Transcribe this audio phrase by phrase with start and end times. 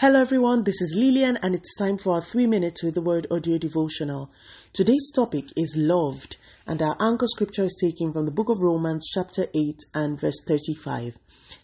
[0.00, 3.26] Hello everyone, this is Lillian and it's time for our 3 minutes with the word
[3.30, 4.30] audio devotional.
[4.72, 9.10] Today's topic is loved and our anchor scripture is taken from the book of Romans
[9.12, 11.18] chapter 8 and verse 35.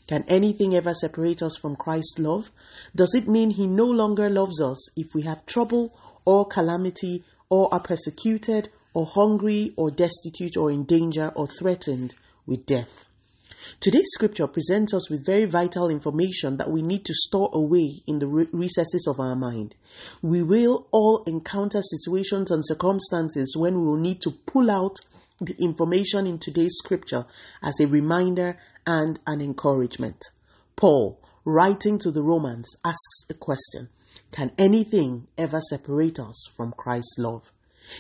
[0.07, 2.51] Can anything ever separate us from Christ's love?
[2.95, 5.97] Does it mean he no longer loves us if we have trouble
[6.27, 12.15] or calamity or are persecuted or hungry or destitute or in danger or threatened
[12.45, 13.07] with death?
[13.81, 18.19] Today's scripture presents us with very vital information that we need to store away in
[18.19, 19.75] the recesses of our mind.
[20.23, 24.97] We will all encounter situations and circumstances when we will need to pull out
[25.41, 27.27] the information in today's scripture
[27.63, 28.57] as a reminder
[28.87, 30.23] and an encouragement.
[30.77, 33.89] Paul, writing to the Romans, asks a question
[34.33, 37.53] Can anything ever separate us from Christ's love?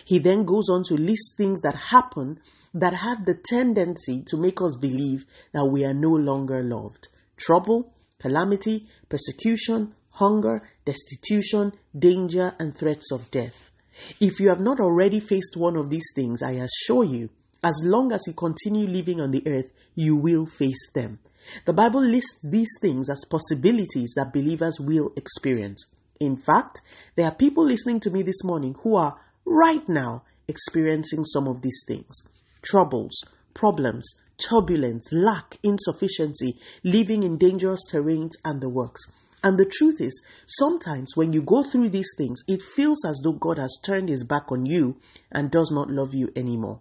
[0.04, 2.40] He then goes on to list things that happen
[2.74, 7.08] that have the tendency to make us believe that we are no longer loved.
[7.36, 13.70] Trouble, calamity, persecution, hunger, destitution, danger, and threats of death.
[14.20, 17.30] If you have not already faced one of these things, I assure you,
[17.62, 21.18] as long as you continue living on the earth, you will face them.
[21.64, 25.86] The Bible lists these things as possibilities that believers will experience.
[26.20, 26.80] In fact,
[27.14, 31.62] there are people listening to me this morning who are right now experiencing some of
[31.62, 32.22] these things
[32.62, 33.22] troubles,
[33.54, 39.02] problems, turbulence, lack, insufficiency, living in dangerous terrains, and the works.
[39.44, 43.32] And the truth is, sometimes when you go through these things, it feels as though
[43.32, 44.96] God has turned his back on you
[45.30, 46.80] and does not love you anymore.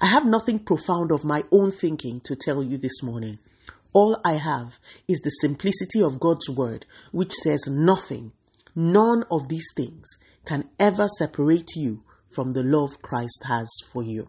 [0.00, 3.38] I have nothing profound of my own thinking to tell you this morning.
[3.92, 8.32] All I have is the simplicity of God's word, which says nothing,
[8.78, 10.06] none of these things
[10.44, 14.28] can ever separate you from the love Christ has for you.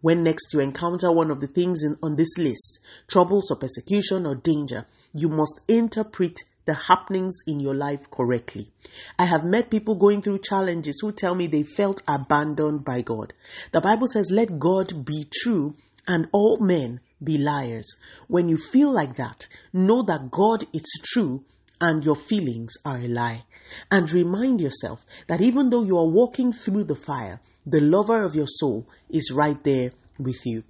[0.00, 4.26] When next you encounter one of the things in, on this list, troubles or persecution
[4.26, 8.72] or danger, you must interpret the happenings in your life correctly.
[9.20, 13.34] I have met people going through challenges who tell me they felt abandoned by God.
[13.70, 15.74] The Bible says, let God be true
[16.08, 17.94] and all men be liars.
[18.26, 21.44] When you feel like that, know that God is true
[21.80, 23.44] and your feelings are a lie.
[23.90, 28.34] And remind yourself that even though you are walking through the fire, the lover of
[28.34, 30.64] your soul is right there with you.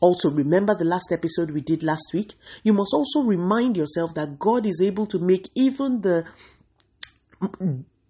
[0.00, 2.34] Also, remember the last episode we did last week?
[2.62, 6.24] You must also remind yourself that God is able to make even the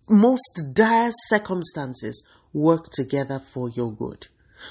[0.09, 2.23] most dire circumstances
[2.53, 4.27] work together for your good.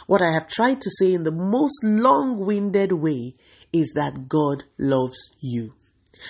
[0.07, 3.36] What I have tried to say in the most long winded way
[3.74, 5.74] is that God loves you.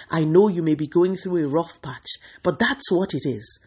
[0.10, 3.60] I know you may be going through a rough patch, but that's what it is.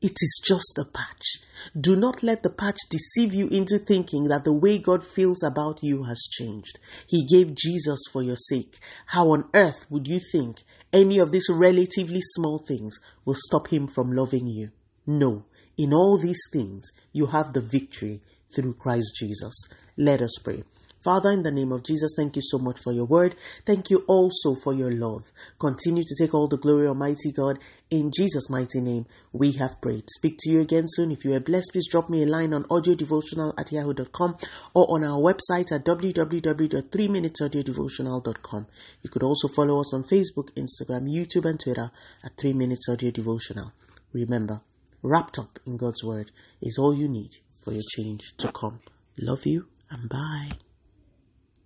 [0.00, 1.38] It is just a patch.
[1.78, 5.82] Do not let the patch deceive you into thinking that the way God feels about
[5.82, 6.78] you has changed.
[7.08, 8.78] He gave Jesus for your sake.
[9.06, 10.62] How on earth would you think
[10.92, 14.70] any of these relatively small things will stop Him from loving you?
[15.04, 15.46] No,
[15.76, 18.20] in all these things, you have the victory
[18.54, 19.54] through Christ Jesus.
[19.96, 20.62] Let us pray.
[21.08, 23.34] Father, in the name of Jesus, thank you so much for your word.
[23.64, 25.32] Thank you also for your love.
[25.58, 27.58] Continue to take all the glory, Almighty God.
[27.88, 30.04] In Jesus' mighty name, we have prayed.
[30.10, 31.10] Speak to you again soon.
[31.10, 34.36] If you are blessed, please drop me a line on audiodevotional at yahoo.com
[34.74, 38.66] or on our website at www.3minutesaudiodevotional.com.
[39.00, 41.90] You could also follow us on Facebook, Instagram, YouTube, and Twitter
[42.22, 43.72] at 3 Minutes Audio Devotional.
[44.12, 44.60] Remember,
[45.02, 46.30] wrapped up in God's Word
[46.60, 48.80] is all you need for your change to come.
[49.16, 50.50] Love you and bye.